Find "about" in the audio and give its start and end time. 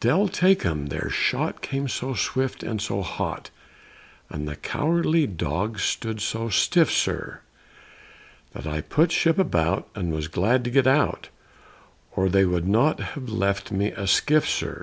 9.36-9.88